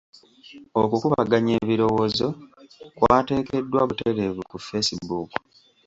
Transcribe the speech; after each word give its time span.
Okukubaganya 0.81 1.53
ebirowoozo 1.61 2.27
kwateekeddwa 2.97 3.81
butereevu 3.89 4.41
ku 4.51 4.57
facebook. 4.67 5.29